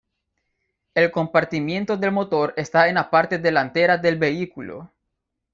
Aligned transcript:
El 0.95 1.11
compartimiento 1.11 1.95
del 1.95 2.11
motor 2.11 2.55
está 2.57 2.89
en 2.89 2.95
la 2.95 3.11
parte 3.11 3.37
delantera 3.37 3.99
del 3.99 4.17
vehículo. 4.17 4.89